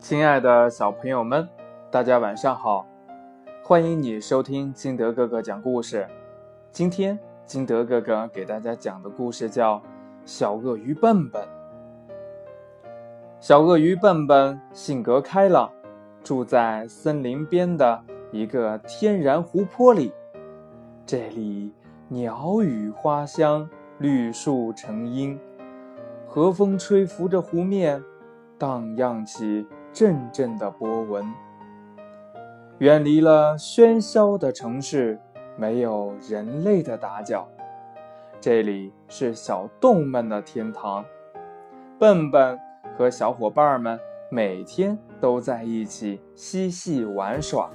[0.00, 1.46] 亲爱的小朋友们，
[1.90, 2.86] 大家晚上好！
[3.64, 6.06] 欢迎你收听金德哥哥讲故事。
[6.70, 9.76] 今天金德哥哥给大家讲的故事叫
[10.24, 11.42] 《小鳄鱼笨笨》。
[13.40, 15.68] 小鳄鱼笨笨性格开朗，
[16.22, 20.12] 住在森林边的一个天然湖泊里。
[21.04, 21.74] 这里
[22.06, 23.68] 鸟语花香，
[23.98, 25.36] 绿树成荫，
[26.24, 28.00] 和风吹拂着湖面，
[28.56, 29.66] 荡漾起。
[29.92, 31.24] 阵阵的波纹，
[32.78, 35.18] 远离了喧嚣的城市，
[35.56, 37.48] 没有人类的打搅，
[38.40, 41.04] 这里是小动物们的天堂。
[41.98, 42.58] 笨笨
[42.96, 43.98] 和小伙伴们
[44.30, 47.68] 每天都在一起嬉戏玩耍，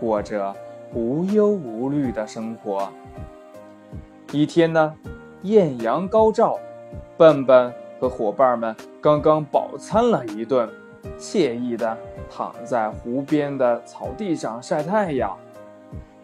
[0.00, 0.54] 过着
[0.94, 2.90] 无忧无虑的生活。
[4.32, 4.94] 一天呢，
[5.42, 6.58] 艳阳高照，
[7.18, 7.70] 笨笨
[8.00, 10.68] 和伙伴们刚刚饱餐了一顿。
[11.18, 11.96] 惬意地
[12.28, 15.36] 躺在湖边的草地上晒太阳，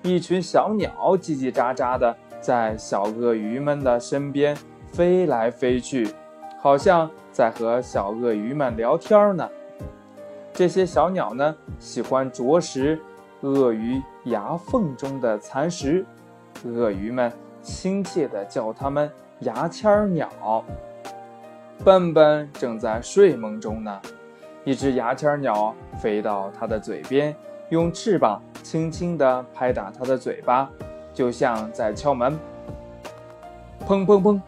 [0.03, 4.57] 一群小鸟叽叽喳喳地在小鳄鱼们的身边
[4.93, 6.09] 飞来飞去，
[6.61, 9.49] 好像在和小鳄鱼们聊天呢。
[10.53, 13.01] 这些小鸟呢，喜欢啄食
[13.41, 16.07] 鳄鱼牙缝中的残食，
[16.65, 20.29] 鳄鱼们亲切地叫它们“牙签鸟”。
[21.85, 24.01] 笨笨正在睡梦中呢。
[24.65, 27.35] 一只牙签鸟飞到它的嘴边，
[27.69, 30.71] 用翅膀轻轻地拍打它的嘴巴，
[31.13, 32.39] 就像在敲门。
[33.87, 34.41] 砰砰砰！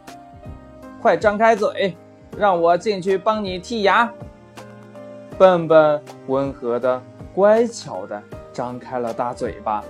[1.03, 1.95] 快张开嘴，
[2.37, 4.11] 让我进去帮你剔牙。
[5.37, 7.03] 笨笨温和的、
[7.35, 8.23] 乖巧的
[8.55, 9.85] 张开了大嘴巴，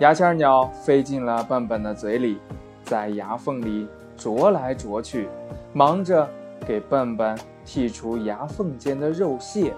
[0.00, 2.38] 牙签鸟飞进了笨笨的嘴里，
[2.82, 5.28] 在牙缝里啄来啄去，
[5.72, 6.28] 忙着
[6.66, 7.38] 给笨笨。
[7.66, 9.74] 剔除牙缝间的肉屑，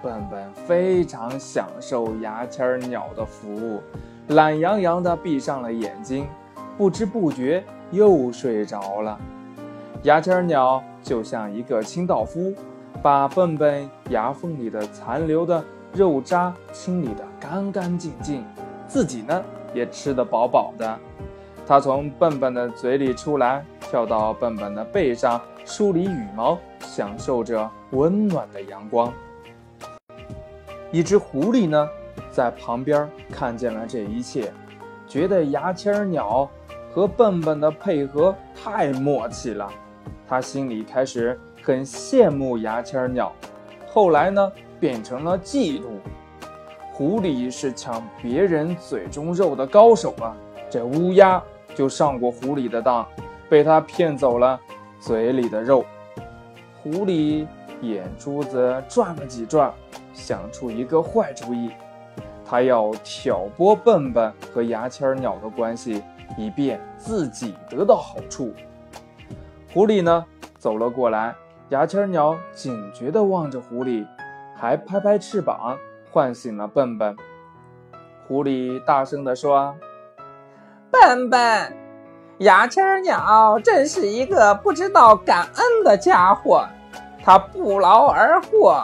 [0.00, 3.82] 笨笨非常享受牙签鸟的服务，
[4.28, 6.28] 懒洋洋地闭上了眼睛，
[6.78, 9.18] 不知不觉又睡着了。
[10.04, 12.54] 牙签鸟就像一个清道夫，
[13.02, 18.44] 把笨笨牙缝里的残留的肉渣清理得干干净净，
[18.86, 19.42] 自己呢
[19.74, 20.98] 也吃得饱饱的。
[21.66, 26.58] 它从笨笨的嘴里出来，跳到笨笨的背上，梳理羽毛。
[26.80, 29.12] 享受着温暖的阳光。
[30.90, 31.88] 一只狐狸呢，
[32.32, 34.52] 在旁边看见了这一切，
[35.06, 36.50] 觉得牙签鸟
[36.92, 39.70] 和笨笨的配合太默契了。
[40.28, 43.32] 他心里开始很羡慕牙签鸟，
[43.86, 45.84] 后来呢，变成了嫉妒。
[46.92, 50.36] 狐狸是抢别人嘴中肉的高手啊！
[50.68, 51.40] 这乌鸦
[51.74, 53.06] 就上过狐狸的当，
[53.48, 54.58] 被他骗走了
[55.00, 55.84] 嘴里的肉。
[56.82, 57.46] 狐狸
[57.80, 59.72] 眼珠子转了几转，
[60.12, 61.70] 想出一个坏主意，
[62.44, 66.02] 他要挑拨笨笨和牙签鸟的关系，
[66.38, 68.54] 以便自己得到好处。
[69.72, 70.24] 狐狸呢，
[70.58, 71.34] 走了过来，
[71.70, 74.06] 牙签鸟警觉地望着狐狸，
[74.56, 75.76] 还拍拍翅膀，
[76.10, 77.16] 唤醒了笨笨。
[78.26, 79.74] 狐狸大声地说
[80.90, 81.76] ：“笨笨。”
[82.40, 86.66] 牙签鸟真是一个不知道感恩的家伙，
[87.22, 88.82] 它不劳而获，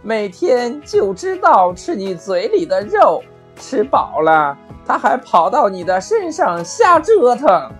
[0.00, 3.22] 每天就知道吃你嘴里的肉，
[3.56, 4.56] 吃饱了，
[4.86, 7.70] 它还跑到你的身上瞎折腾。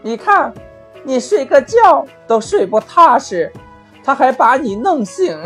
[0.00, 0.54] 你看，
[1.02, 3.52] 你睡个觉都睡不踏实，
[4.04, 5.36] 它还把你弄醒。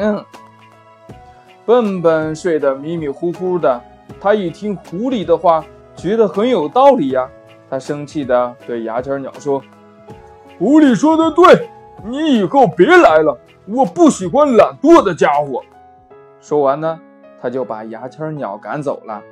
[1.64, 3.81] 笨笨睡得迷迷糊糊的，
[4.20, 5.64] 他一听狐狸的话，
[5.97, 7.26] 觉得很有道理呀。
[7.72, 9.62] 他生气地对牙签鸟说
[10.60, 11.70] ：“狐狸说的对，
[12.04, 15.62] 你以后别来了，我不喜欢懒惰的家伙。”
[16.38, 17.00] 说完呢，
[17.40, 19.22] 他就把牙签鸟赶走了。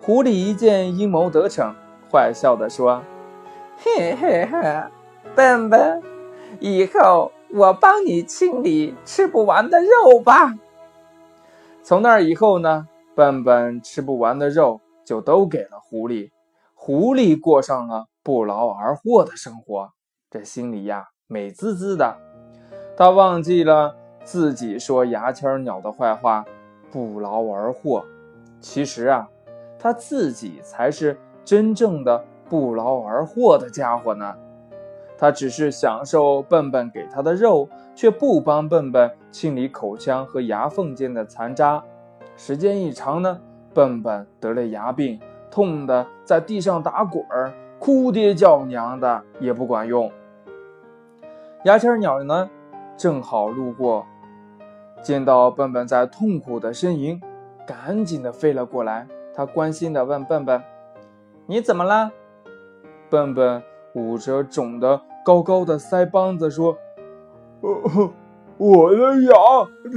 [0.00, 1.74] 狐狸一见阴谋得逞，
[2.10, 3.02] 坏笑地说
[3.76, 4.84] ：“嘿嘿嘿，
[5.34, 6.02] 笨笨，
[6.58, 10.54] 以后我帮你清理吃不完的肉吧。”
[11.84, 16.30] 从那以后呢，笨笨吃不完的肉就都给了狐狸。
[16.84, 19.92] 狐狸过上了不劳而获的生活，
[20.28, 22.16] 这心里呀美滋滋的。
[22.96, 23.94] 他忘记了
[24.24, 26.44] 自己说牙签鸟的坏话，
[26.90, 28.04] 不劳而获。
[28.60, 29.28] 其实啊，
[29.78, 34.34] 他自己才是真正的不劳而获的家伙呢。
[35.16, 41.80] 他只是享受笨笨给他的肉，却不帮笨笨清理口腔和牙缝间的残渣。
[42.36, 43.40] 时间一长呢，
[43.72, 45.20] 笨笨得了牙病。
[45.52, 50.10] 痛的在地上打滚儿，哭爹叫娘的也不管用。
[51.64, 52.50] 牙签鸟呢，
[52.96, 54.04] 正好路过，
[55.02, 57.20] 见到笨笨在痛苦的呻吟，
[57.66, 59.06] 赶紧的飞了过来。
[59.34, 60.62] 他关心的问笨笨
[61.46, 62.10] ：“你怎么了？”
[63.08, 63.62] 笨笨
[63.94, 66.76] 捂着肿的高高的腮帮子说
[68.56, 69.32] ：“我的牙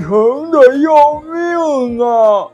[0.03, 2.49] 疼的要命啊！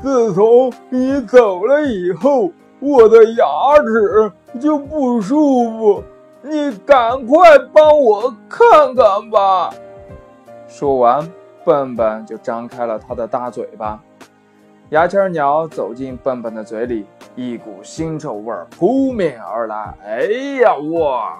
[0.00, 3.44] 自从你走了以后，我的牙
[3.84, 6.04] 齿就不舒服。
[6.42, 9.70] 你赶快帮我看看吧。”
[10.66, 11.28] 说完。
[11.64, 14.02] 笨笨就张开了他的大嘴巴，
[14.88, 17.06] 牙签鸟走进笨笨的嘴里，
[17.36, 19.94] 一股腥臭味扑面而来。
[20.04, 20.22] 哎
[20.60, 21.38] 呀，哇，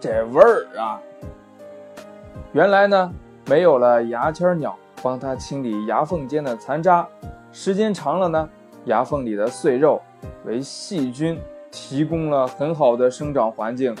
[0.00, 0.98] 这味儿啊！
[2.52, 3.12] 原来呢，
[3.44, 7.06] 没有了牙签鸟帮他清理牙缝间的残渣，
[7.52, 8.48] 时间长了呢，
[8.84, 10.00] 牙缝里的碎肉
[10.44, 11.38] 为细菌
[11.70, 13.94] 提供了很好的生长环境，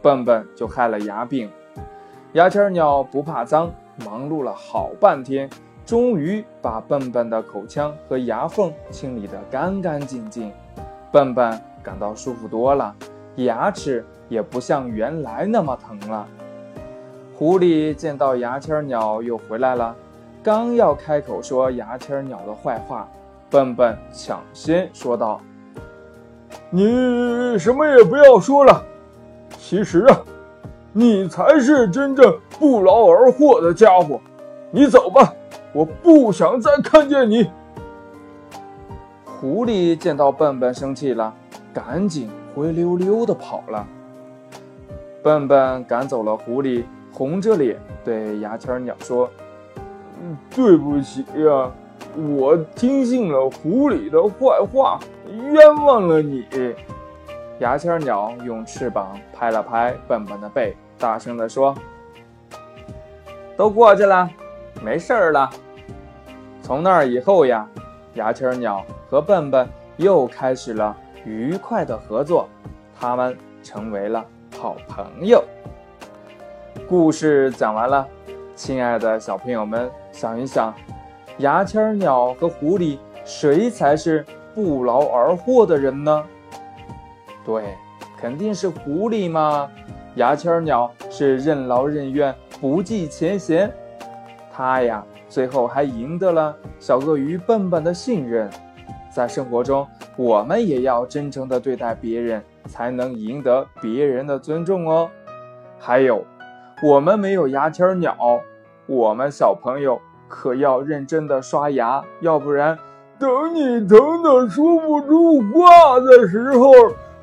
[0.00, 1.50] 笨笨就害了牙病。
[2.32, 3.70] 牙签鸟不怕脏。
[4.06, 5.48] 忙碌了好半天，
[5.84, 10.50] 终于把笨笨的口腔和牙缝清理得干干净净。
[11.12, 12.96] 笨笨感到舒服多了，
[13.36, 16.26] 牙齿也不像原来那么疼了。
[17.34, 19.94] 狐狸见到牙签鸟又回来了，
[20.42, 23.08] 刚要开口说牙签鸟的坏话，
[23.48, 25.40] 笨笨抢先说道
[26.70, 28.84] ：“你什么也不要说了。
[29.58, 30.20] 其实啊。”
[30.94, 34.20] 你才是真正不劳而获的家伙，
[34.70, 35.32] 你走吧，
[35.72, 37.50] 我不想再看见你。
[39.24, 41.32] 狐狸见到笨笨生气了，
[41.72, 43.86] 赶紧灰溜溜的跑了。
[45.22, 49.30] 笨笨赶走了狐狸，红着脸对牙签鸟说
[50.54, 51.70] ：“对不起呀，
[52.36, 54.98] 我听信了狐狸的坏话，
[55.52, 56.46] 冤枉了你。”
[57.60, 61.74] 牙签鸟用翅膀拍了拍笨笨的背，大声地说
[63.56, 64.28] ：“都过去了，
[64.82, 65.48] 没事儿了。”
[66.60, 67.68] 从那以后呀，
[68.14, 72.48] 牙签鸟和笨笨又开始了愉快的合作，
[72.98, 74.24] 他们成为了
[74.58, 75.42] 好朋友。
[76.88, 78.06] 故事讲完了，
[78.54, 80.74] 亲爱的小朋友们，想一想，
[81.38, 86.24] 牙签鸟和狐狸谁才是不劳而获的人呢？
[87.44, 87.74] 对，
[88.20, 89.68] 肯定是狐狸嘛！
[90.16, 93.72] 牙签鸟是任劳任怨、不计前嫌，
[94.52, 98.50] 它呀，最后还赢得了小鳄鱼笨笨的信任。
[99.10, 105.10] 在生活中，我们也要真诚地对待别人，才能赢得别人的尊重哦。
[105.78, 106.24] 还有，
[106.82, 108.16] 我们没有牙签鸟，
[108.86, 112.76] 我们小朋友可要认真的刷牙，要不然，
[113.18, 116.72] 等你疼的说不出话的时候。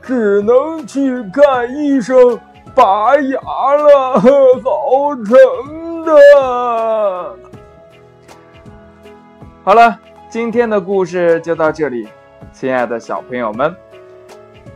[0.01, 2.39] 只能去看医生
[2.73, 7.38] 拔牙了，好疼的。
[9.62, 12.07] 好了，今天的故事就到这里，
[12.53, 13.75] 亲爱的小朋友们，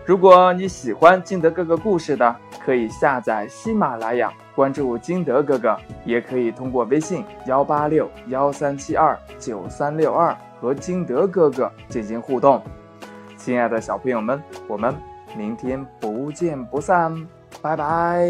[0.06, 12.62] 如果你喜欢金德哥哥故事的，可以下载喜马拉雅，关注金德哥哥，也可以通过微信幺八六幺三七二九三六二和金德哥哥进行互动。
[13.38, 14.94] 亲爱的小朋友们，我们。
[15.36, 17.28] 明天不见不散，
[17.60, 18.30] 拜拜。